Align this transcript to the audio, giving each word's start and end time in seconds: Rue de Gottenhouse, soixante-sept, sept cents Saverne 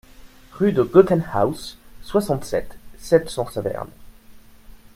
Rue 0.53 0.71
de 0.73 0.81
Gottenhouse, 0.81 1.77
soixante-sept, 2.01 2.75
sept 2.97 3.29
cents 3.29 3.45
Saverne 3.51 3.91